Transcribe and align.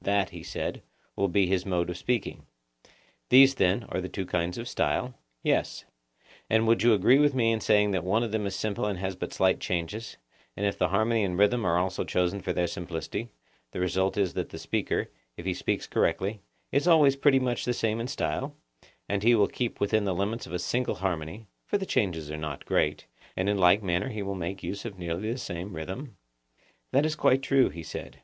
That, 0.00 0.30
he 0.30 0.44
said, 0.44 0.84
will 1.16 1.26
be 1.26 1.48
his 1.48 1.66
mode 1.66 1.90
of 1.90 1.96
speaking. 1.96 2.46
These, 3.28 3.56
then, 3.56 3.82
are 3.88 4.00
the 4.00 4.08
two 4.08 4.24
kinds 4.24 4.56
of 4.56 4.68
style? 4.68 5.14
Yes. 5.42 5.84
And 6.48 6.62
you 6.62 6.66
would 6.68 6.84
agree 6.84 7.18
with 7.18 7.34
me 7.34 7.50
in 7.50 7.60
saying 7.60 7.90
that 7.90 8.04
one 8.04 8.22
of 8.22 8.30
them 8.30 8.46
is 8.46 8.54
simple 8.54 8.86
and 8.86 9.00
has 9.00 9.16
but 9.16 9.32
slight 9.32 9.58
changes; 9.58 10.16
and 10.56 10.64
if 10.64 10.78
the 10.78 10.90
harmony 10.90 11.24
and 11.24 11.36
rhythm 11.36 11.64
are 11.64 11.76
also 11.76 12.04
chosen 12.04 12.40
for 12.40 12.52
their 12.52 12.68
simplicity, 12.68 13.30
the 13.72 13.80
result 13.80 14.16
is 14.16 14.34
that 14.34 14.50
the 14.50 14.58
speaker, 14.60 15.10
if 15.36 15.44
he 15.44 15.52
speaks 15.52 15.88
correctly, 15.88 16.40
is 16.70 16.86
always 16.86 17.16
pretty 17.16 17.40
much 17.40 17.64
the 17.64 17.74
same 17.74 17.98
in 17.98 18.06
style, 18.06 18.54
and 19.08 19.24
he 19.24 19.34
will 19.34 19.48
keep 19.48 19.80
within 19.80 20.04
the 20.04 20.14
limits 20.14 20.46
of 20.46 20.52
a 20.52 20.60
single 20.60 20.94
harmony 20.94 21.48
(for 21.66 21.78
the 21.78 21.84
changes 21.84 22.30
are 22.30 22.36
not 22.36 22.64
great), 22.64 23.08
and 23.36 23.48
in 23.48 23.58
like 23.58 23.82
manner 23.82 24.10
he 24.10 24.22
will 24.22 24.36
make 24.36 24.62
use 24.62 24.84
of 24.84 24.96
nearly 25.00 25.32
the 25.32 25.36
same 25.36 25.72
rhythm? 25.74 26.16
That 26.92 27.04
is 27.04 27.16
quite 27.16 27.42
true, 27.42 27.70
he 27.70 27.82
said. 27.82 28.20